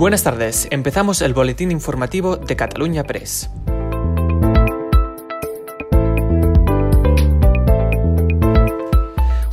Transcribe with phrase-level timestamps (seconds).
[0.00, 3.50] Buenas tardes, empezamos el boletín informativo de Cataluña Press.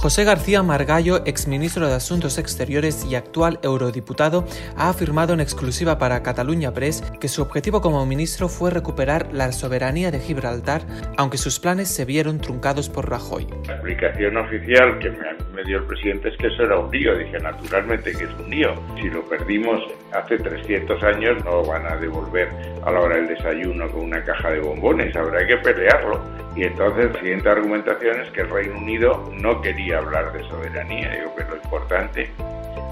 [0.07, 4.45] José García Margallo, exministro de Asuntos Exteriores y actual eurodiputado,
[4.77, 9.51] ha afirmado en exclusiva para Cataluña Press que su objetivo como ministro fue recuperar la
[9.51, 10.83] soberanía de Gibraltar,
[11.17, 13.47] aunque sus planes se vieron truncados por Rajoy.
[13.67, 17.13] La explicación oficial que me, dio el presidente es que eso era un lío.
[17.17, 18.75] Dije, naturalmente que es un lío.
[18.95, 22.47] Si lo perdimos hace 300 años, no van a devolver
[22.85, 25.13] a la hora del desayuno con una caja de bombones.
[25.17, 26.46] Habrá que pelearlo.
[26.57, 31.11] Y entonces la siguiente argumentación es que el Reino Unido no quería hablar de soberanía.
[31.11, 32.31] Digo que lo importante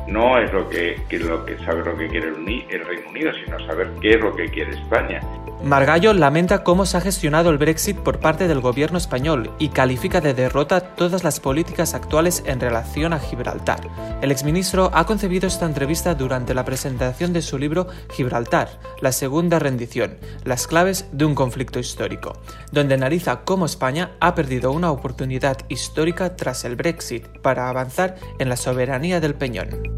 [0.07, 4.11] no es lo que, lo que lo que quiere el Reino Unido, sino saber qué
[4.11, 5.21] es lo que quiere España.
[5.63, 10.21] Margallo lamenta cómo se ha gestionado el Brexit por parte del gobierno español y califica
[10.21, 13.79] de derrota todas las políticas actuales en relación a Gibraltar.
[14.21, 19.57] El exministro ha concebido esta entrevista durante la presentación de su libro Gibraltar, la segunda
[19.57, 22.33] rendición, las claves de un conflicto histórico,
[22.71, 28.49] donde analiza cómo España ha perdido una oportunidad histórica tras el Brexit para avanzar en
[28.49, 29.94] la soberanía del Peñón.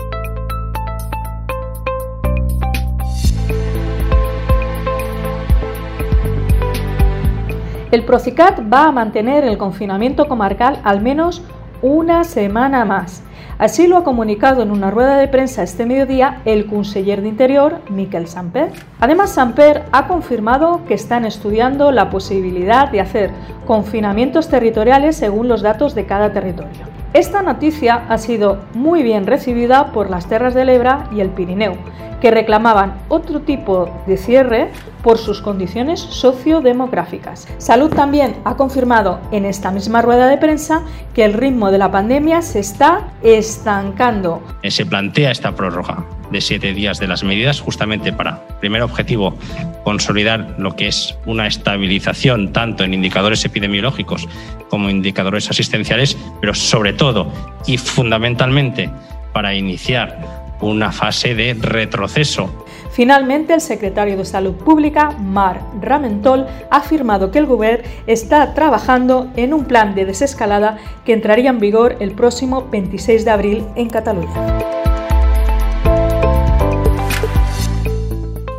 [7.90, 11.42] El Procicat va a mantener el confinamiento comarcal al menos
[11.82, 13.24] una semana más.
[13.60, 17.82] Así lo ha comunicado en una rueda de prensa este mediodía el conseller de Interior,
[17.90, 18.72] Miquel Samper.
[19.00, 23.32] Además, Samper ha confirmado que están estudiando la posibilidad de hacer
[23.66, 26.97] confinamientos territoriales según los datos de cada territorio.
[27.14, 31.78] Esta noticia ha sido muy bien recibida por las Terras del Ebra y el Pirineo,
[32.22, 34.70] que reclamaban otro tipo de cierre
[35.04, 37.48] por sus condiciones sociodemográficas.
[37.60, 40.84] Salud también ha confirmado en esta misma rueda de prensa
[41.14, 44.42] que el ritmo de la pandemia se está estancando.
[44.68, 49.38] Se plantea esta prórroga de siete días de las medidas justamente para, primer objetivo,
[49.84, 54.28] consolidar lo que es una estabilización tanto en indicadores epidemiológicos
[54.70, 57.32] como indicadores asistenciales, pero sobre todo
[57.66, 58.90] y fundamentalmente
[59.34, 62.66] para iniciar una fase de retroceso.
[62.92, 69.32] Finalmente, el secretario de Salud Pública, Mar Ramentol, ha afirmado que el Gobierno está trabajando
[69.36, 73.90] en un plan de desescalada que entraría en vigor el próximo 26 de abril en
[73.90, 74.77] Cataluña.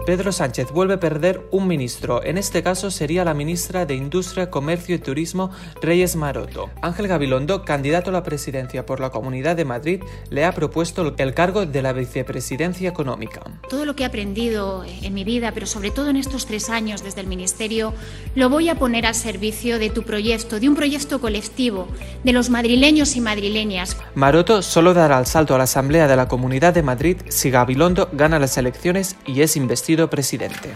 [0.09, 2.25] Pedro Sánchez vuelve a perder un ministro.
[2.25, 5.51] En este caso sería la ministra de Industria, Comercio y Turismo,
[5.83, 6.71] Reyes Maroto.
[6.81, 11.35] Ángel Gabilondo, candidato a la presidencia por la Comunidad de Madrid, le ha propuesto el
[11.35, 13.43] cargo de la vicepresidencia económica.
[13.69, 17.03] Todo lo que he aprendido en mi vida, pero sobre todo en estos tres años
[17.03, 17.93] desde el Ministerio,
[18.35, 21.87] lo voy a poner al servicio de tu proyecto, de un proyecto colectivo,
[22.25, 23.95] de los madrileños y madrileñas.
[24.15, 28.09] Maroto solo dará el salto a la Asamblea de la Comunidad de Madrid si Gabilondo
[28.13, 30.73] gana las elecciones y es investido presidente.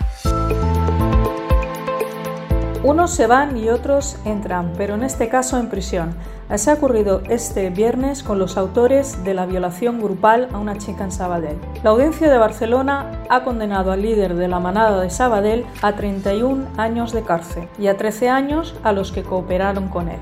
[2.83, 6.17] Unos se van y otros entran, pero en este caso en prisión.
[6.53, 11.03] Así ha ocurrido este viernes con los autores de la violación grupal a una chica
[11.03, 11.57] en Sabadell.
[11.83, 16.67] La audiencia de Barcelona ha condenado al líder de la manada de Sabadell a 31
[16.77, 20.19] años de cárcel y a 13 años a los que cooperaron con él.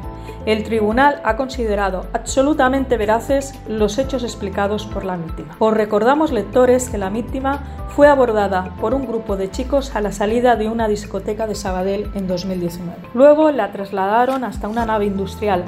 [0.47, 5.55] El tribunal ha considerado absolutamente veraces los hechos explicados por la víctima.
[5.59, 10.13] Os recordamos, lectores, que la víctima fue abordada por un grupo de chicos a la
[10.13, 12.97] salida de una discoteca de Sabadell en 2019.
[13.13, 15.65] Luego la trasladaron hasta una nave industrial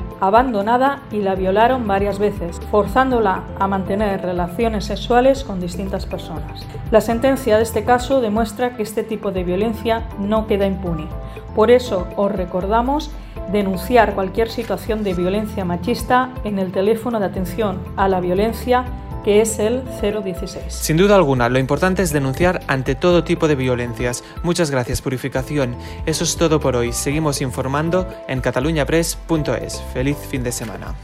[0.53, 6.67] abandonada y la violaron varias veces, forzándola a mantener relaciones sexuales con distintas personas.
[6.91, 11.07] La sentencia de este caso demuestra que este tipo de violencia no queda impune.
[11.55, 13.11] Por eso os recordamos
[13.51, 18.85] denunciar cualquier situación de violencia machista en el teléfono de atención a la violencia
[19.25, 20.65] que es el 016.
[20.69, 24.25] Sin duda alguna, lo importante es denunciar ante todo tipo de violencias.
[24.43, 25.77] Muchas gracias, Purificación.
[26.07, 26.93] Eso es todo por hoy.
[26.93, 29.83] Seguimos informando en cataluñapress.es.
[29.93, 30.95] Feliz fin de semana.